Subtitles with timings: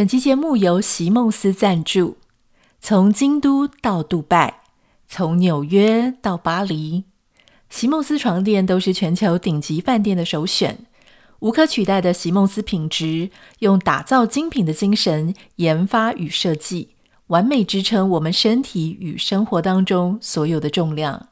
[0.00, 2.16] 本期节目由席梦思赞助。
[2.80, 4.60] 从京都到杜拜，
[5.06, 7.04] 从纽约到巴黎，
[7.68, 10.78] 席梦思床垫都是全球顶级饭店的首选。
[11.40, 13.28] 无可取代的席梦思品质，
[13.58, 16.94] 用打造精品的精神研发与设计，
[17.26, 21.28] 完美支撑我们身体与生活当中所有的重量。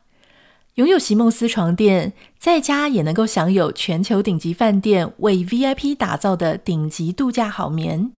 [0.75, 8.13] 拥有席梦思床垫，在家也能够享有全球顶级饭店为 VIP 打造的顶级度假好眠。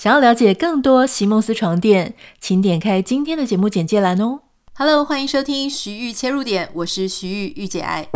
[0.00, 4.40] 想要了解更多席梦思床垫，请点开今天的节目简介栏哦。
[4.72, 8.08] Hello，欢迎收听徐玉切入点，我是徐玉玉姐爱。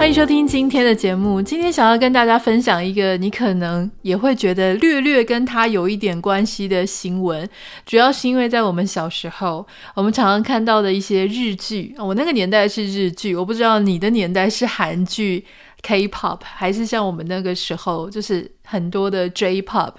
[0.00, 1.42] 欢迎收听今天的节目。
[1.42, 7.46] 今天想要跟大家分享一个你可能也会觉得略略跟他有一点关系的新闻，
[7.84, 11.94] 主要是因为在我们小时候，我们常常看到的一些日剧。
[11.98, 15.44] 我那个年代是日剧，我不知道你的年代是韩剧、
[15.82, 19.92] K-pop，还是像我们那个时候就是很多的 J-pop。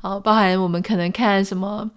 [0.00, 1.90] 啊，包含我们可能看什么。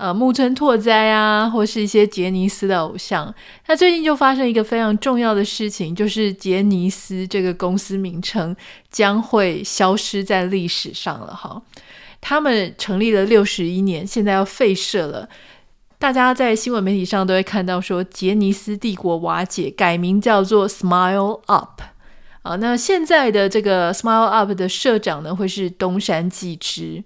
[0.00, 3.34] 呃，木村拓哉啊，或是一些杰尼斯的偶像，
[3.66, 8.56] 那最近就发生一个非常重要的事情，就是杰尼斯这个公司名称
[8.90, 11.60] 将会消失在历史上了哈。
[12.18, 15.28] 他们成立了六十一年，现在要废社了。
[15.98, 21.82] 大家在新闻媒体上都会看到说，杰尼斯帝国瓦解，改名叫做 Smile Up
[22.40, 22.56] 啊。
[22.56, 27.04] 那现在的这个 Smile Up 的社长呢，会是东山纪之。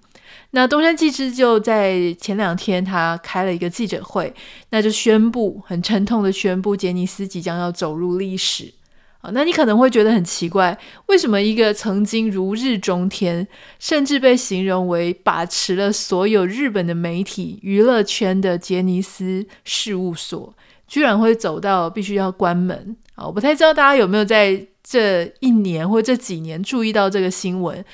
[0.54, 4.32] 那东山纪之就在前两天，他开了一个记者会，
[4.70, 8.72] 那就宣布很沉痛的宣布，杰尼斯即将要走入历史
[9.20, 9.32] 啊。
[9.34, 13.48] 那你可能会觉得很奇怪，为什么一个曾经如日中天，
[13.80, 20.54] 甚至被形容为把持了所有日本的媒体娱乐圈的杰尼斯事务所，
[20.86, 23.26] 居然会走到必须要关门啊？
[23.26, 27.84] 我不太知道大家有没有在这一年或这几年注意到这个新闻。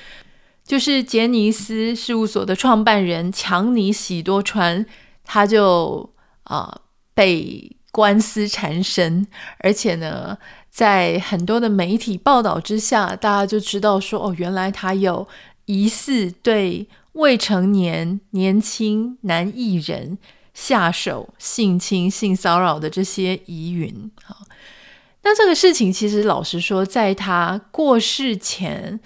[0.63, 4.85] 就是杰尼斯事务所的创办人强尼喜多川，
[5.25, 6.09] 他就
[6.43, 6.81] 啊、
[7.13, 9.27] 被官司缠身，
[9.59, 10.37] 而且呢，
[10.69, 15.27] 在很多的媒体报道之下，大家就知道说，哦，原来他有
[15.65, 20.17] 疑似对未成年年轻男艺人
[20.53, 24.09] 下手性侵、性骚扰的这些疑云。
[24.23, 24.37] 好，
[25.23, 29.01] 那这个事情其实老实说，在他过世前。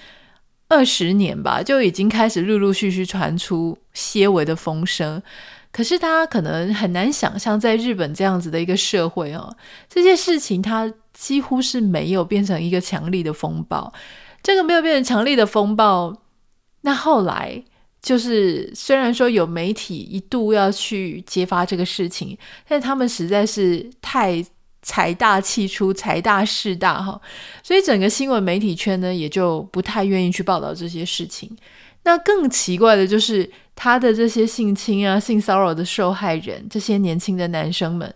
[0.67, 5.21] 二十年吧，就已经开始陆陆续续传出些微的风声。
[5.71, 9.55] 可是他可能很难想象，在日本这样子的一个社会哦，
[9.89, 13.93] 这些事情它几乎是没有变成一个强力的风暴。
[14.41, 16.15] 这个没有变成强力的风暴，
[16.81, 17.63] 那后来
[18.01, 22.37] 就是虽然说有媒体一度要去揭发这个事情，
[22.67, 24.45] 但他们实在是太。
[24.85, 27.19] 财大气粗，财大势大哈，
[27.63, 31.49] 所以整个新闻媒体圈呢，也就不太愿意去报道这些事情。
[32.03, 38.13] 那更奇怪的就是，他的这些性侵啊、性骚扰的受害人，这些年轻的男生们，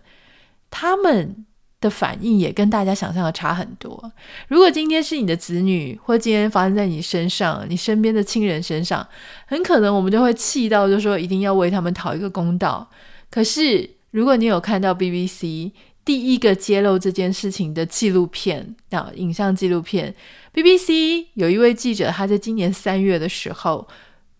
[0.70, 1.44] 他们
[1.80, 4.12] 的反应也跟大家想象的差很多。
[4.46, 9.04] 如果今天是你的子女，或今天发生在你身上，你身边的亲人身上，
[9.48, 12.88] 很可能我们就会气到，就说一定要为他们讨一个公道。
[13.28, 15.72] 可是，如果你有看到 BBC。
[16.02, 20.12] 第一个揭露这件事情的纪录片啊，影像纪录片
[20.52, 23.86] ，BBC 有一位记者，他在今年三月的时候，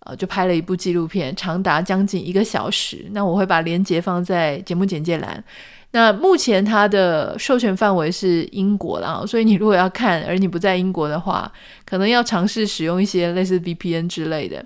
[0.00, 3.06] 呃，就拍了一部纪录片，长达将近一个小时。
[3.12, 5.44] 那我会把链接放在节目简介栏。
[5.93, 11.53] 那目前它的授权范围是英国啦，所以你如果要看，而你不在英国的话，
[11.84, 14.65] 可能要尝试使用一些类似 VPN 之类的。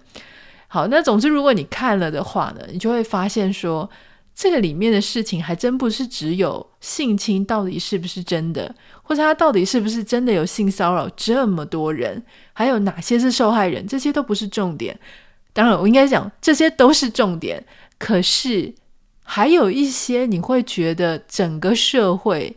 [0.68, 3.90] 好，那总之如果你看了的话呢，你就会发现说。
[4.34, 12.20] 这个里面的事情还真不是只有性侵到底是不是真的，或者他到底是不是真的有性骚扰这么多人，
[12.52, 14.98] 还有哪些是受害人，这些都不是重点。
[15.52, 17.64] 当然，我应该讲这些都是重点，
[17.96, 18.74] 可是
[19.22, 22.56] 还有一些你会觉得整个社会、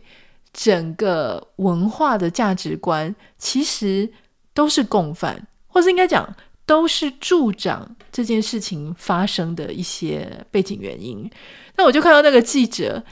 [0.52, 4.10] 整个文化的价值观其实
[4.52, 6.34] 都是共犯，或是应该讲。
[6.68, 11.28] 都是助长这件事情发生的一些背景原因。
[11.76, 13.02] 那我就看到那个记者，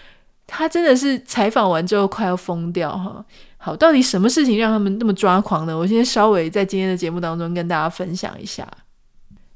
[0.47, 3.25] 他真的是采访完之后快要疯掉哈。
[3.57, 5.75] 好，到底什么事情让他们那么抓狂呢？
[5.77, 8.69] 我先稍微在今天的节目当中跟大家分享一下。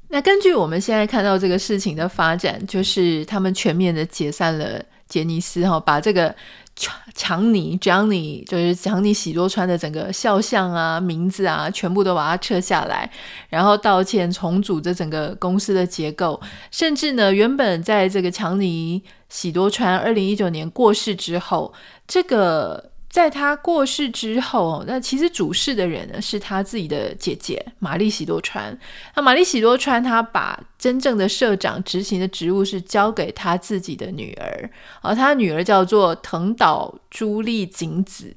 [0.09, 6.33] 那根据我们现在看到这个事情的发展，就是他们全面的解散了杰尼斯哈，把这个。
[7.13, 13.07] 强尼 jony 就是强尼喜多川的整个肖像啊、名字啊，全部都把它撤下来，
[13.49, 16.41] 然后道歉、重组这整个公司的结构，
[16.71, 21.71] 甚至呢，原本在这个强尼喜多川二零一九年过世之后，
[22.07, 28.75] 这个在他过世之后，那其实主事的人呢是他自己的姐姐玛丽喜多川。
[29.15, 34.71] 那玛丽喜多川他把真正的社长执行的职务是交给他自己的女儿，
[35.01, 38.33] 而他女儿叫做藤岛朱丽景子。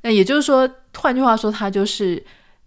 [0.00, 2.24] 那也就是说，换句话说，他就是。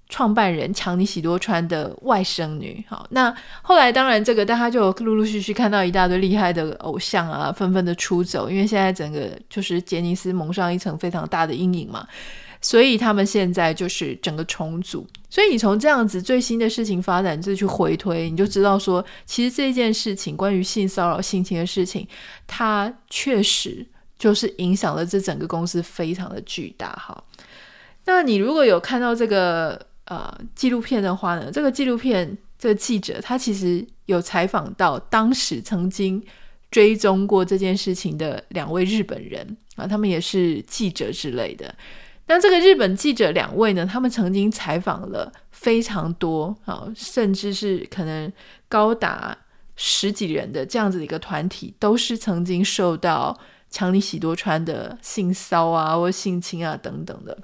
[0.09, 12.07] 创办人强尼喜多川的外甥女，好，那后来当然这个大家就陆陆续续看到一大堆厉害的偶像啊，纷纷的出走，因为现在整个就是杰尼斯蒙上一层非常大的阴影嘛，
[12.59, 15.05] 所以他们现在就是整个重组。
[15.29, 22.07] 所以你从这样子最新的事情发展，就去回推，你就知道说，其实这件事情关于性骚扰、性侵的事情，
[22.47, 23.85] 它确实
[24.17, 26.93] 就是影响了这整个公司非常的巨大。
[26.93, 27.23] 哈，
[28.05, 29.87] 那你如果有看到这个。
[30.09, 36.21] 呃，纪录片的话呢，这个纪录片这个记者他其实有采访到当时曾经
[36.71, 41.73] 追踪过这件事情的两位日本人啊，他们也是记者之类的。
[42.25, 48.33] 那这个日本记者两位呢，他们曾经采访了非常多啊，甚至是可能
[48.67, 49.37] 高达
[49.75, 53.39] 十几人的这样子的一个团体，都是曾经受到
[53.69, 57.37] 强尼喜多川的性骚啊或性侵啊等等的。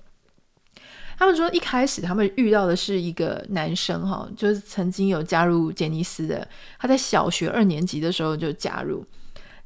[1.18, 6.48] 他们说，一开始他们遇到的是一个男生，哈，就是曾经有加入杰尼斯的。
[6.80, 9.06] 他在小学二年级的时候就加入。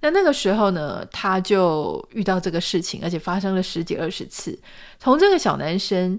[0.01, 4.57] 那那个时候呢，他就遇到这个事情，而且发生了十几二十次。
[4.98, 6.18] 从这个小男生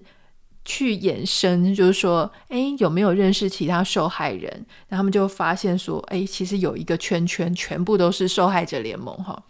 [0.65, 4.67] 去衍生，就是说，哎，有没有认识其他受害人？
[4.89, 9.43] 那他们就发现说，哎，其实有一个圈圈，全部都是受害者联盟，哈。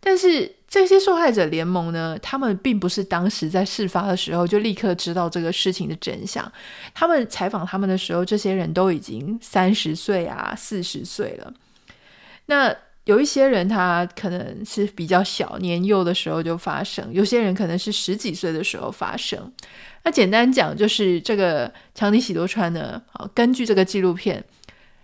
[0.00, 6.50] 但是这些受害者联盟呢，他们并不是当时在事发的时候就立刻知道这个事情的真相。
[6.94, 11.52] 他们采访他们的时候，这些人都已经三十岁啊、四十岁了。
[12.46, 12.74] 那
[13.04, 19.52] 有一些人他可能是比较小、年幼的时候就发生，有些人可能是十几岁的时候发生。
[20.04, 24.44] 那简单讲，就是这个强尼喜多川呢，啊，根据这个纪录片，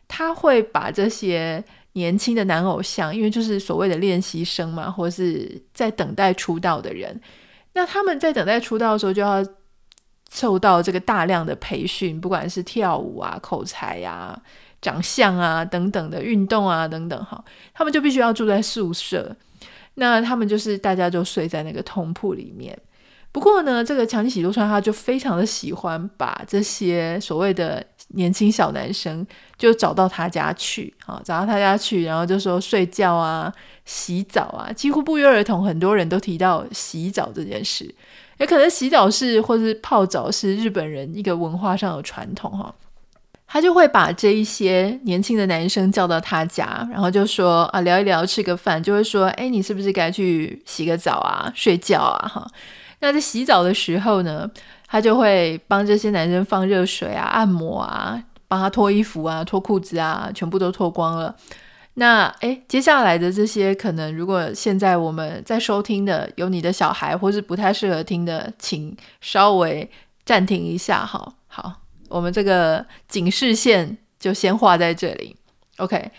[0.07, 1.65] 他会把这些。
[1.95, 7.21] 年轻的男偶像，因为就是所谓的练习生嘛，或者是在等待出道的人，
[7.73, 9.45] 那他们在等待出道的时候就要
[10.31, 14.37] 受到这个大量的培训，不管是跳舞啊、口才啊、
[14.83, 19.37] 长相啊等等的运动啊等等哈，他们就必须要住在宿舍，
[19.95, 22.77] 那他们就是大家就睡在那个通铺里面。
[23.31, 27.87] 不过呢，这个强尼喜多川他就非常的喜欢把这些所谓的。
[28.15, 29.27] 年轻小男生
[29.57, 33.53] 就找到他家去，啊，找到他家去，然后就说睡觉啊、
[33.85, 37.95] 洗澡啊，几乎不约而同，很多人都提到洗澡这件事。
[38.39, 42.75] 也可能洗澡是或是泡澡是日本人一个文化上的传统，哈。
[43.47, 52.27] 他就会把这一些年轻的男生叫到他家，然后就说啊，聊一聊，吃个饭，就会说，哎，你是不是该去洗个澡啊、睡觉啊？
[52.27, 52.45] 哈，
[52.99, 54.51] 那在洗澡的时候呢，
[54.95, 61.35] 他就会帮这些男生放热水啊、按摩啊，帮他脱衣服啊、脱裤子啊，全部都脱光了。
[61.95, 69.91] 那诶，接下来的这些可能，如果现在我们在收听的有你的小孩，或是不太适合听的，请稍微
[70.25, 71.05] 暂停一下。
[71.05, 71.73] 好，好，
[72.09, 75.35] 我们这个警示线就先画在这里。
[75.79, 76.13] OK。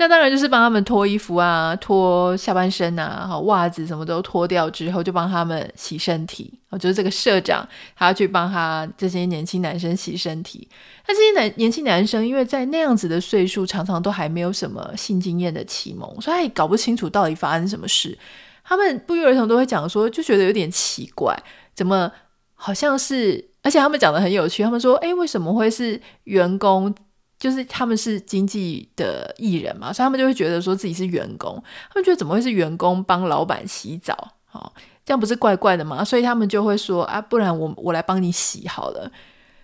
[0.00, 6.56] 那当然就是帮他们脱衣服啊，脱下半身啊，好，袜子什么都脱掉之后，就帮他们洗身体。
[6.70, 7.66] 哦，就是这个社长，
[7.96, 10.68] 他要去帮他这些年轻男生洗身体。
[11.08, 18.16] 那这些男年轻男生，因为在那样子的岁数，常常都还没有什么性经验的启蒙，所以他也搞不清楚到底发生什么事。
[18.62, 21.36] 他们不约而同都会讲说，就觉得有点奇怪，
[21.74, 22.12] 怎么
[22.54, 23.48] 好像是？
[23.62, 26.94] 而且他们讲得很有趣，他们说，诶，为什么会是员工？
[27.38, 34.32] 就是他们是经纪的艺人嘛，所以他们就会觉得说自己是员工，他们觉得怎么会是员工帮老板洗澡？
[34.52, 34.72] 哦，
[35.04, 36.04] 这样不是怪怪的吗？
[36.04, 39.10] 所以他们就会说啊，不然我我来帮你洗好了。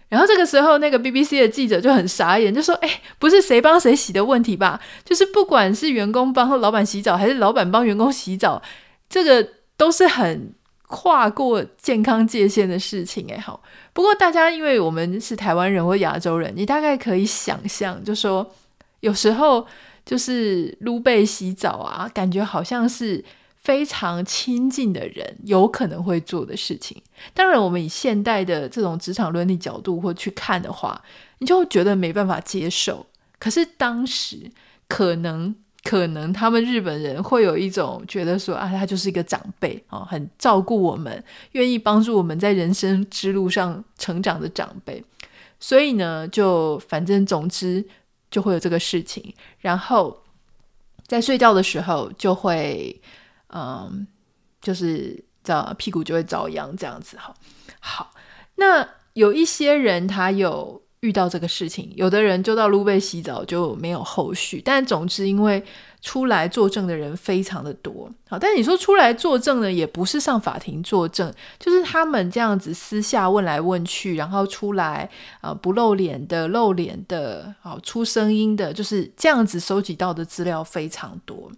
[0.08, 4.80] 然后这个时候，那个 BBC 的记者就很傻眼，就说：“哎，不是谁帮谁洗的问题吧？
[5.04, 8.62] 就是不管是员工帮老板洗澡，还是老板帮员工洗澡，
[9.08, 10.54] 这个都是很。”
[10.96, 13.60] 跨过健康界限的事情，哎，好。
[13.92, 18.48] 不过大家因为我们是台湾人或亚洲人，你大概可以想象，就说
[19.00, 19.66] 有时候
[20.06, 23.24] 就是撸背洗澡啊，感觉好像是
[23.56, 27.02] 非常亲近的人有可能会做的事情。
[27.34, 31.02] 当然，我们以现代的这种职场伦理角度或去看的话，
[31.38, 33.04] 你就会觉得没办法接受。
[33.40, 34.52] 可是当时
[34.86, 35.56] 可能。
[35.84, 41.22] 可能他们日本人会有一种觉得说啊，他就是一个长辈啊，很照顾我们，
[41.52, 45.04] 愿意帮助我们在人生之路上成长的长辈，
[45.60, 47.84] 所以呢，就反正总之
[48.30, 49.34] 就会有这个事情。
[49.60, 50.22] 然后
[51.06, 52.98] 在睡觉的时候就会，
[53.48, 54.06] 嗯，
[54.62, 57.34] 就是这屁股就会遭殃这样子哈。
[57.80, 58.10] 好，
[58.54, 64.62] 那有一些人他有遇到这个事情，有的人就到卢贝洗澡就没有后续。
[64.64, 65.62] 但总之，因为
[66.00, 75.10] 出来作证的人非常的多，好，但你说出来作证呢，也不是上法庭作证，就是他们这样子私下问来问去，然后出来
[75.42, 81.52] 啊、不露脸的、露脸的、好出声音的，就是这样子收集到的资料非常多。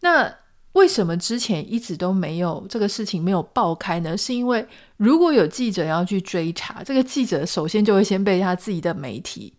[0.00, 0.32] 那
[0.72, 4.16] 为什么之前一直都没有这个事情没有爆开呢？
[4.16, 9.52] 是因为如果有记者要去追查，这个记者首先就会先被他自己的媒体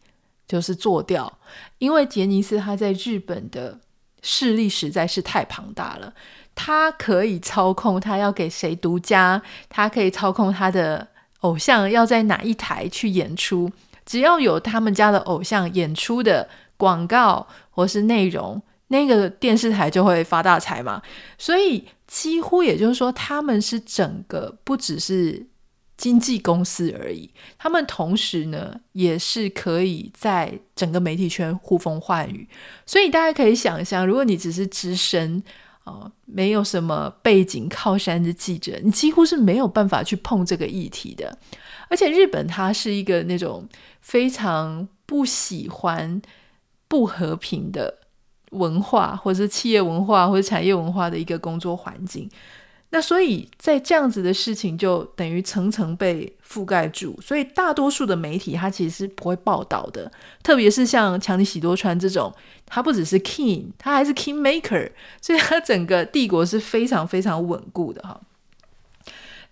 [0.47, 1.31] 就是做掉，
[1.77, 3.79] 因为杰尼斯他在日本的
[4.23, 6.13] 势力实在是太庞大了，
[6.55, 11.07] 他可以操控他要给谁独家，他可以操控他的
[11.41, 13.71] 偶像要在哪一台去演出，
[14.03, 18.59] 只要有他们家的偶像演出的广告或是内容。
[18.93, 21.01] 那个电视台就会发大财嘛，
[21.39, 25.47] 所以几乎也就是说，他们是整个不只是
[25.97, 32.47] 经纪公司而已，他们同时呢也是可以在整个媒体圈呼风唤雨。
[32.85, 35.41] 所以大家可以想象，如果你只是只身
[35.85, 41.35] 啊、没有什么背景靠山的记者，你几乎是没有办法去碰这个议题的。
[41.89, 43.67] 而且日本它是一个那种
[44.01, 46.21] 非常不喜欢
[46.87, 48.02] 不和平的。
[48.53, 52.29] 文化，或者是企业文化，或者产业文化的一个工作环境，
[52.91, 60.11] 那所以在这样子的事情就等于层层被覆盖住，所以大多数的媒体它其实是不会报道的，
[60.43, 62.31] 特别是像强尼喜多川这种，
[62.65, 64.91] 他不只是 king，他还是 king maker，
[65.21, 68.21] 所以他整个帝国是非常非常稳固的哈。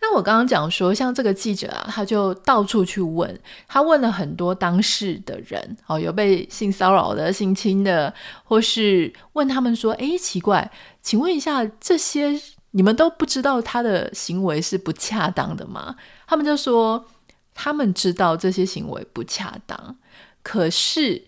[0.03, 8.11] 那我刚刚讲说，像这个记者啊，他就到处去问，他问了很多当事的人，哦，有被性骚扰的、性侵的，
[8.43, 10.71] 或是问他们说，诶，奇怪，
[11.03, 12.41] 请问一下，这些
[12.71, 15.95] 你们都不知道他的行为是不恰当的吗？
[16.25, 17.05] 他们就说，
[17.53, 19.97] 他们知道这些行为不恰当，
[20.41, 21.25] 可是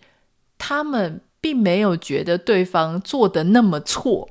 [0.58, 4.30] 他们并没有觉得对方做得那么错。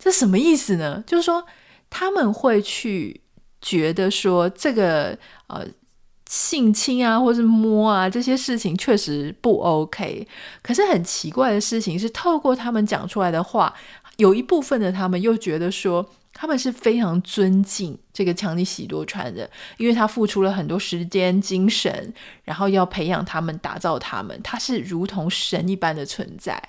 [0.00, 1.04] 这什么意思呢？
[1.06, 1.46] 就是说
[1.88, 3.21] 他们会去。
[3.62, 5.16] 觉得说这个
[5.46, 5.64] 呃
[6.28, 10.28] 性侵啊，或是摸啊这些事情确实不 OK，
[10.62, 13.72] 可是很奇怪的事情是，透过他们讲出来的话，
[14.18, 16.10] 有一部分的他们又觉得说。
[16.34, 22.12] 他们是非常尊敬这个强尼喜多川的，因为他付出了很多时间、精神，
[22.44, 26.60] 然后要培养他们、打造他们，他是如同神一般的存在。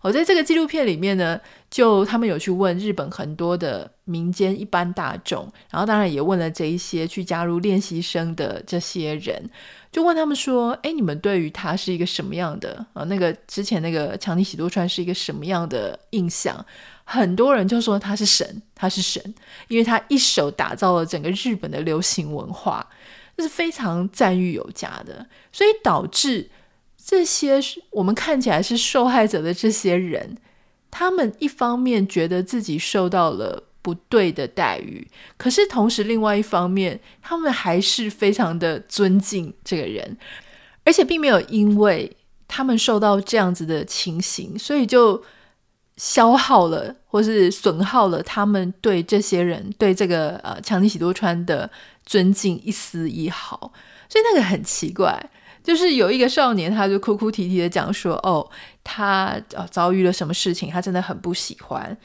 [0.00, 9.50] 我、在这个纪录片里面呢，就他们有去问日本很多的民间一般大众，然后当然也问了这一些去加入练习生的这些人，
[9.90, 13.04] 就问他们说：“哎，你们对于他是一个什么样的啊？
[13.04, 16.64] 那个之前那个强尼喜多川是一个什么样的印象？”
[17.04, 19.22] 很多人就说他是神，他是神，
[19.68, 22.88] 因为他一手打造了整个日本的流行文化，
[23.36, 25.26] 这是非常赞誉有加的。
[25.50, 26.48] 所以导致
[27.04, 30.36] 这些是我们看起来是受害者的这些人，
[30.90, 35.06] 他们一方面觉得自己受到了不对的待遇，
[35.36, 40.16] 可是同时另外一方面，他们还是非常的尊敬这个人，
[40.84, 42.16] 而且并没有因为
[42.46, 45.22] 他们受到这样子的情形，所以就。
[45.98, 51.70] 消耗了，或是损耗了他们对这些人对这个呃强尼喜多川的
[52.06, 53.70] 尊敬一丝一毫，
[54.08, 55.30] 所以那个很奇怪，
[55.62, 58.48] 就是有一个少年，他就哭哭啼啼的讲说，哦，
[58.82, 61.96] 他呃遭遇了什么事情，他真的很不喜欢。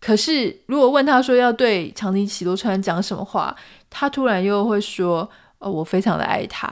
[0.00, 3.54] 可是如果问他说要对强尼喜多川讲什么话，
[3.88, 5.28] 他突然又会说，
[5.58, 6.66] 哦，我非常的爱他，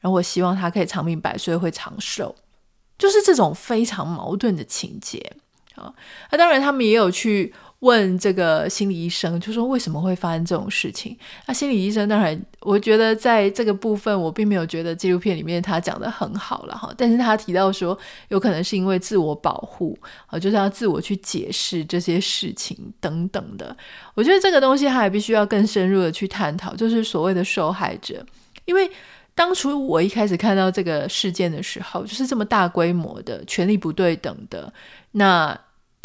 [0.00, 2.34] 然后我希望他可以长命百岁，会长寿，
[2.96, 5.32] 就是这种非常矛盾的情节。
[5.74, 5.94] 啊，
[6.32, 11.16] 那当然，他们也有去问这个心理医生，就说为什么会发生这种事情。
[11.46, 16.92] 那心理医生当然，我觉得在这个部分，我并没有觉得纪录片里面他讲得很好了哈。
[16.96, 17.96] 但是他提到说，
[18.30, 23.76] 有可能是因为自我保护啊，就是要自我去解释这些事情等等的。
[24.14, 28.26] 我觉得这个东西他还必须要更深入的去探讨，就是所谓的受害者，
[28.64, 28.90] 因为
[29.36, 34.72] 当初我一开始看到这个事件的时候，就是这么大规模的权力不对等的
[35.12, 35.56] 那。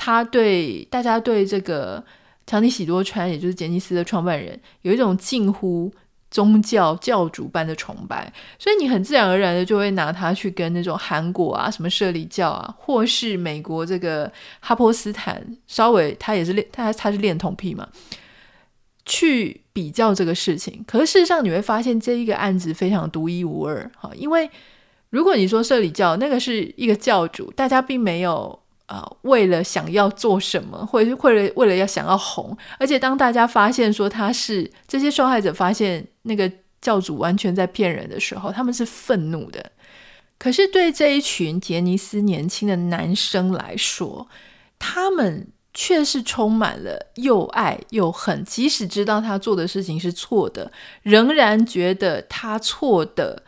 [0.05, 2.03] 他对大家对这个
[2.45, 5.89] 强尼喜多川，也就是杰尼斯的创办人，有一种近乎
[6.29, 14.29] 宗教教主般的崇拜，所以你很自然而然的就会拿他去跟那种韩国啊、什么社理教啊，或是美国这个
[14.59, 17.87] 哈波斯坦，稍微他也是恋他他是恋童癖嘛，
[19.05, 20.83] 去比较这个事情。
[20.85, 24.49] 可是事实上你会发现这一个案子非常独一无二哈，因为
[25.11, 28.59] 如果你说社理教那个是一个教主，大家并没有。
[28.85, 39.71] 啊、为了想要做什么，或者是为了为了要想要红，而且当大家发现说他是这些受害者发现那个教主完全在骗人的时候，他们是愤怒的。
[40.37, 44.27] 可是对这一群杰尼斯年轻的男生来说，
[44.77, 50.71] 他们却是充满了又爱又恨，即使知道他做的事情是错的，
[51.01, 53.43] 仍然觉得他错的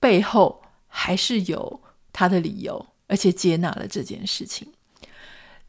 [0.00, 1.80] 背后还是有
[2.12, 2.86] 他的理由。
[3.06, 4.66] 而且接纳了这件事情。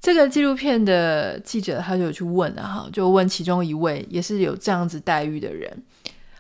[0.01, 5.83] 这个纪录片的记者他就有去问啊，哈，就问其中一位也是有这样子待遇的人，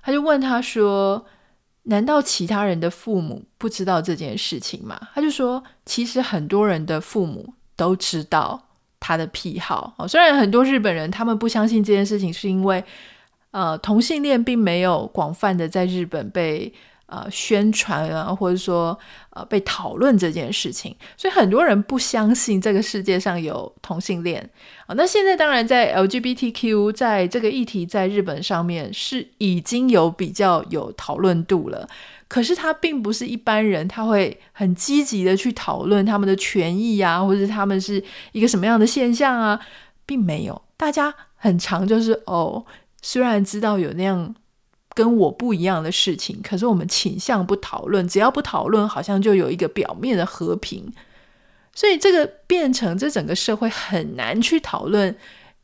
[0.03, 1.25] 他就问他说
[1.83, 8.67] ：“难道其他人的父母不知道这件事情吗？”他就说：“其实很多人的父母都知道
[8.99, 9.95] 他的癖好。
[9.97, 12.83] 哦，虽然很多日本人他们不相信这件事情，是因为
[13.49, 16.71] 呃同性恋并没有广泛的在日本被。”
[17.07, 18.97] 呃，宣传啊，或者说
[19.29, 24.49] 呃，被讨论这件事情，所以很多人不相信这个世界上有同性恋
[24.87, 31.87] 啊，那现在当然在 LGBTQ 在这个议题在日本上面是已经有比较有讨论度了，
[32.27, 39.59] 可是他并不是一般人他会很积极的去讨论他们的权益啊，或者他们是一个什么样的现象啊，
[40.07, 40.59] 并没有。
[40.75, 42.65] 大家很常就是哦，
[43.03, 44.33] 虽然知道有那样。
[44.95, 48.07] 跟我不一样的事情，可是我们倾向不讨论。
[48.07, 50.91] 只要不讨论，好像就有一个表面的和平。
[51.73, 55.15] 所以这个变成这整个社会很难去讨论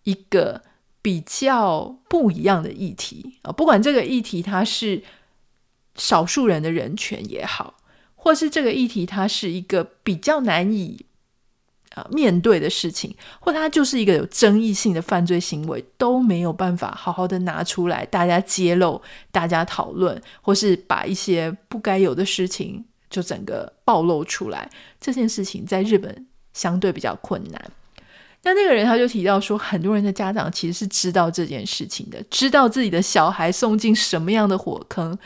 [0.04, 0.62] 一个
[1.02, 3.52] 比较不一样的议题啊。
[3.54, 5.02] 不管这个议题它是
[5.96, 7.76] 少数人的人权也好，
[8.16, 11.06] 或是这个议题它是一个比较难以。
[11.96, 24.70] 啊，面对的事情，或他就是一个有争议性的犯罪行为，都没有办法好好的拿出来，大家揭露，大家讨论，或是把一些不该有的事情就整个暴露出来。
[25.02, 27.72] 这件事情在日本相对比较困难。
[28.44, 35.18] 那那个人他就提到说，很多人的家长其实是知道这件事情的，知道自己的小孩送进什么样的火坑，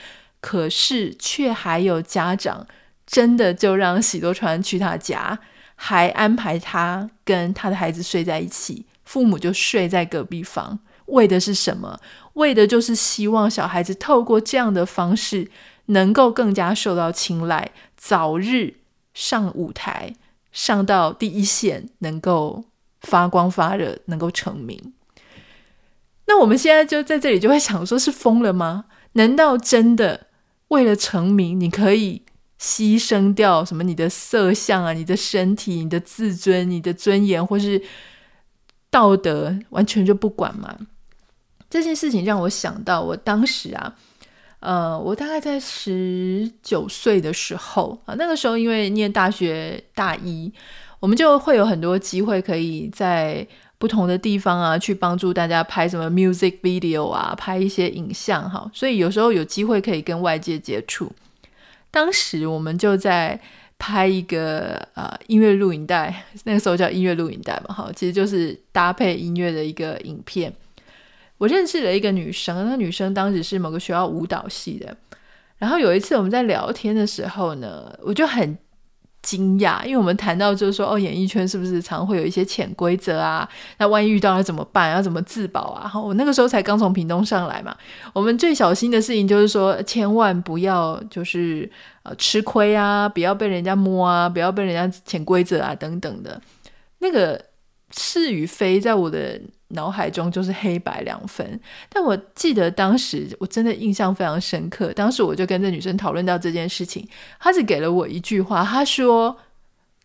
[0.42, 2.66] 可是却还有家长
[3.06, 5.40] 真的就让喜多川去他家。
[5.76, 12.00] 还安排他跟他的孩子睡在一起，父母就睡在隔壁房，为的是什么？
[12.34, 15.50] 为的就是希望小孩子透过这样的方式，
[15.88, 18.76] 能够更加受到青睐，早日
[19.14, 20.16] 上舞台，
[20.52, 22.66] 上到第一线，能够
[23.02, 24.94] 发光发热，能够成名。
[26.28, 28.86] 那我们现在就在这里就会想说，是疯了吗？
[29.14, 30.28] 难道真的
[30.70, 32.25] 为了成名，你可以？
[32.60, 33.84] 牺牲掉什么？
[33.84, 37.82] 你的色相啊，你的身体，你的自尊，你的尊严，或是
[38.90, 40.76] 道德，完全就不管嘛？
[41.70, 43.96] 这件事情让我想到，我当时啊，
[44.62, 50.52] 呃，我大概在十九岁的时候啊，那个时候因为念大学大一，
[51.02, 53.46] 我们就会有很多机会可以在
[53.78, 61.12] 不同的地方啊，去帮助大家拍什么 music video 啊，拍一些影像哈，所以有时候有机会可以跟外界接触。
[61.96, 63.40] 当时我们就在
[63.80, 70.54] 拍一个呃音乐录影带，那个时候叫音乐录影带嘛，哈，其实就是搭配音乐的一个影片。
[71.38, 74.94] 我认识了一个女生，那女生当时是某个学校舞蹈系的。
[75.58, 78.58] 然后有一次我们在聊天的时候呢，我就很
[79.26, 83.50] 惊讶，因为我们谈到就是说，哦，演艺圈是不是常会有一些潜规则啊？
[83.80, 84.92] 那万一遇到了怎么办？
[84.92, 85.92] 要怎么自保啊？
[86.00, 87.76] 我那个时候才刚从屏东上来嘛，
[88.14, 91.68] 我们最小心的事情就是说，千万不要就是
[92.04, 96.40] 呃吃亏啊，不要被人家摸啊，不要被人家潜规则啊等等的。
[97.00, 97.44] 那个
[97.98, 101.60] 是与非，在我的脑海中就是黑白两分。
[101.90, 104.94] 但我记得当时我真的印象非常深刻。
[104.94, 107.08] 当时我就跟这女生讨论到这件事情，
[107.40, 109.38] 她只给了我一句话，她说：“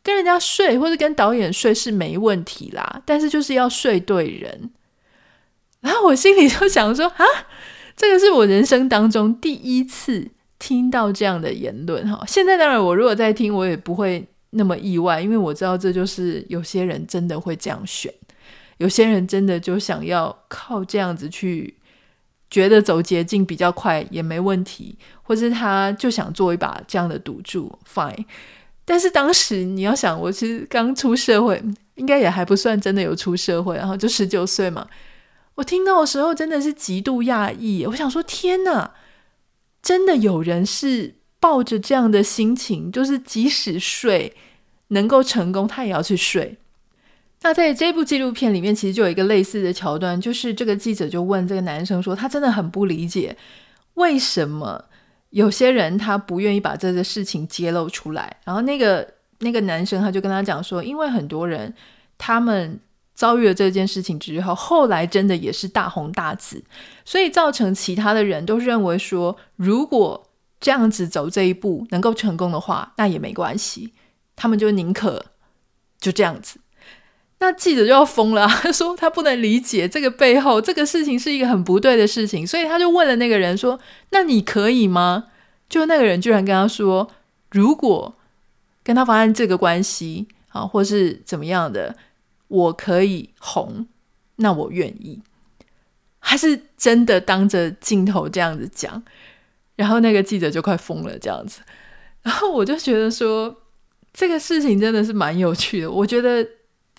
[0.03, 4.71] 跟人家睡或者跟导演睡是没问题啦，但是就是要睡对人。”
[5.81, 7.25] 然后我心里就想说：“啊，
[7.97, 12.25] 这个是我人生当中第一次听到这样的言论哈。
[12.27, 18.13] 现在当然我如果再听，我也不会。”那么意外，因为我知道这就是有些人真的会这样选，
[18.81, 21.75] 有些人真的就想要靠这样子去
[22.51, 28.25] 觉得走捷径比较快也没问题，或是他就想做一把这样的赌注，fine。
[28.85, 31.63] 但是当时你要想，我其实刚出社会，
[31.95, 34.87] 应该也还不算真的有出社会，然后就十九岁嘛，
[35.57, 38.93] 我听到的时候真的是极度讶异，我想说天哪，
[39.81, 41.17] 真的有人是。
[41.43, 44.37] 抱着这样的心情，就是即使睡
[44.89, 46.59] 能够成功，他也要去睡。
[47.43, 53.35] 那在这部纪录片里面，其实就有一个类似的桥段，就是这个记者就问这个男生说，他真的很不理解，
[53.95, 54.85] 为什么
[55.31, 58.37] 有些人他不愿意把这个事情揭露出来。
[58.45, 61.73] 然后那个那个男生他就跟他讲说，因为很多人
[62.19, 62.79] 他们
[63.15, 66.63] 遭遇了这件事情之后，后来真的也是大红大紫，
[67.07, 70.29] 所以造成其他的人都认为说，如果
[70.61, 73.95] 这样子走这一步能够成功的话，那也没关系，
[74.37, 75.25] 他们就宁可
[75.99, 76.61] 就这样子。
[77.43, 83.81] 那记者就要疯了，他 说他不能理解这个背后这个事情是一个很不对的事情，所以他就问了那个人说
[84.13, 85.25] ：“那你可以吗？”
[85.67, 87.11] 就那个人居然跟他说
[87.51, 88.15] ：“如果
[88.85, 91.97] 跟他发生这个关系啊，或是怎么样的，
[92.49, 93.87] 我可以红，
[94.37, 95.23] 那我愿意。”
[96.21, 99.03] 他是真的当着镜头这样子讲，
[99.77, 101.63] 然后那个记者就快疯了这样子。
[102.23, 103.57] 然后我就觉得说，
[104.13, 106.47] 这个事情真的是蛮有趣的，我觉得。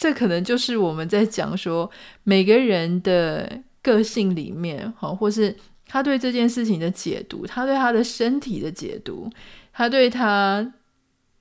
[0.01, 1.87] 这可能就是我们在讲说
[2.23, 9.29] 每个人的个性里面，哈，或是他对这件事情的解读，他对他的身体的解读，
[9.71, 10.73] 他对他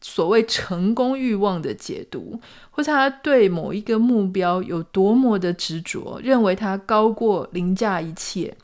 [0.02, 2.38] 所谓成功欲望的解读，
[2.70, 8.54] 或是他对某一个目标有多么的执着，认为他高过凌驾一切。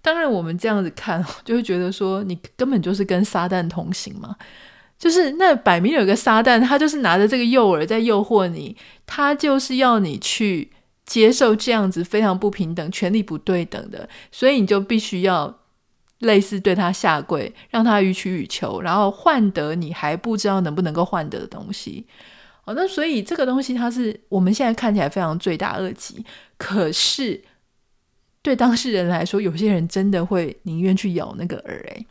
[0.00, 4.36] 当然，我们这样子看， 就会觉得说，你根本就是跟撒旦同行嘛。
[4.98, 10.72] 就是那摆明有个撒旦，他就是拿着这个诱饵在诱惑你，他就是要你去
[11.04, 15.60] 接受这样子非常不平等、权力不对等的，所以你就必须要
[16.20, 22.06] 类似对他下跪，让他予取予求，然后换得你还不知道能不能够换得的东西。
[22.64, 26.24] 哦，那所以这个东西它是我们现在看起来非常罪大恶极，
[26.56, 27.44] 可是
[28.40, 31.86] 对当事人来说，有些人真的会宁愿去咬那个饵。
[31.90, 32.06] 哎，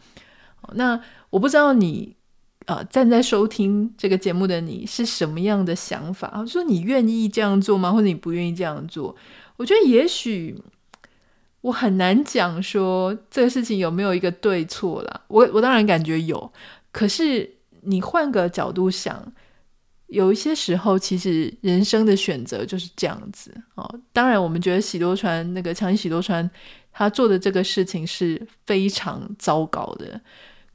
[0.73, 2.15] 那我不知道你。
[2.65, 6.43] 呃，站在收听这个节目的你是什么样的想法？
[6.47, 7.91] 说你愿意这样做吗？
[7.91, 9.15] 或者你不愿意这样做？
[9.57, 10.59] 我觉得也许
[11.61, 15.21] 我很难讲说这个事情有没有一个对错啦。
[15.27, 16.51] 我我当然感觉有，
[16.91, 17.49] 可是
[17.81, 19.31] 你换个角度想，
[20.07, 23.99] 有一些时候其实人生的选择就是这样子哦。
[24.11, 26.49] 当然，我们觉得喜多川那个强尼喜多川
[26.91, 30.19] 他做的这个事情是非常糟糕的。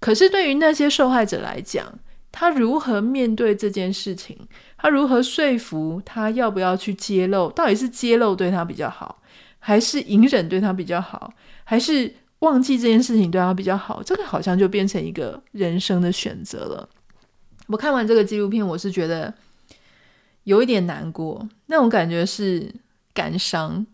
[0.01, 1.87] 可是对于那些受害者来讲，
[2.33, 4.37] 他如何面对这件事情？
[4.79, 7.51] 他如何说服他要不要去揭露？
[7.51, 9.21] 到底是揭露对他比较好，
[9.59, 11.33] 还是隐忍对他比较好，
[11.65, 14.03] 还是忘记这件事情对他比较好？
[14.03, 16.89] 这个好像就变成一个人生的选择了。
[17.67, 19.35] 我看完这个纪录片，我是觉得
[20.45, 22.75] 有一点难过，那种感觉是
[23.13, 23.87] 感伤，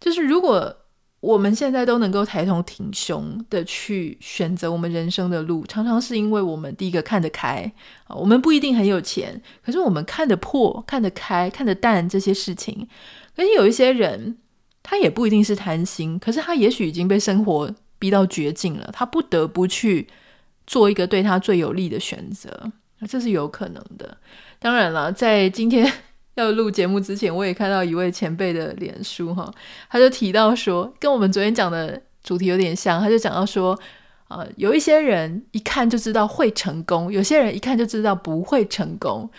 [0.00, 0.74] 就是如果。
[1.20, 7.70] 我们现在都能够抬头挺胸的去选择我们人生的路，常常是因为我们第一个看得开
[8.04, 12.88] 啊，我们不一定很有钱，可是我们看得破、看得开、看得淡这些事情。
[13.36, 14.38] 可是有一些人，
[14.82, 20.08] 他也不一定是贪心，可是他也许已经被生活逼到绝境了，他不得不去
[20.66, 22.72] 做一个对他最有利的选择，
[23.06, 24.16] 这是有可能的。
[24.58, 25.92] 当然了，在今天。
[26.40, 29.52] 要录节目之前，我也看到一位前辈的脸书哈，
[29.90, 33.78] 他就提到说，跟我们昨天讲的主题有点像，他就讲到说，
[34.28, 39.30] 呃，有一些人一看就知道会成功，有些人一看就知道不会成功。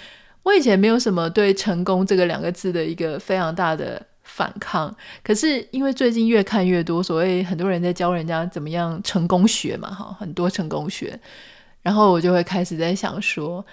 [0.44, 11.20] 我以前没有什么对“成功”这个两个字的一个非常大的反抗，可是因为最近越看越多，所谓很多人在教人家怎么样成功学嘛，哈，很多成功学，
[11.82, 13.66] 然后我就会开始在想说，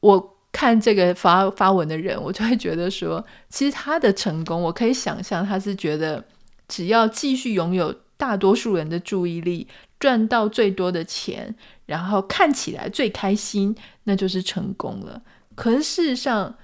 [0.00, 0.35] 我。
[0.56, 6.24] 看这个发发文的人，我就会觉得说，其实他的成功，我可以想象他是觉得，
[6.66, 9.68] 只要继续拥有大多数人的注意力，
[10.00, 15.20] 赚到最多的钱，然后看起来最开心，那就是成功了。
[15.54, 16.56] 可是事实上，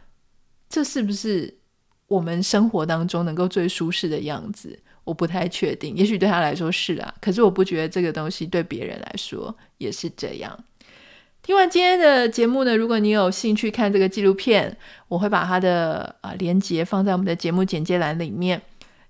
[0.70, 1.58] 这是不是
[2.06, 4.78] 我们生活当中能够最舒适的样子？
[5.04, 5.94] 我不太确定。
[5.94, 10.58] 也许对他来说是啊，可是我不觉得这个东西对别人来说也是这样。
[11.44, 14.76] 听完今天的节目呢，如果你有兴趣看这个纪录片，
[15.08, 18.62] 我会把它的啊连接放在我们的节目简介栏里面。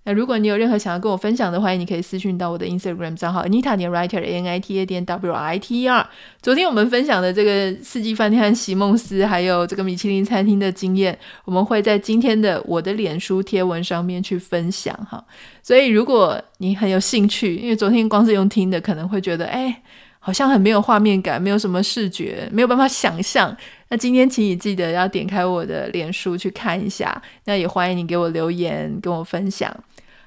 [0.05, 5.83] 那如果你有任何想要跟我分享的，欢迎你可以私讯到我的 Instagram 账号 Anita 点 Writer A N I T A 点 W I T
[5.83, 6.09] E R。
[6.40, 15.23] 昨天我们分享的这个四季饭店和席梦思，还有这个米其林餐厅的经验，我们会在今天的我的脸书贴文上面去分享哈。
[15.62, 19.83] 所以如果你很有兴趣，因为昨天光是用听的，可能会觉得哎。
[20.24, 23.54] 好像很没有画面感，没有什么视觉，没有办法想象。
[23.88, 27.20] 那今天请你记得要点开我的脸书去看一下。
[27.44, 29.76] 那也欢迎你给我留言，跟我分享。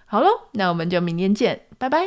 [0.05, 2.05] 好喽，那我们就明天见，拜拜。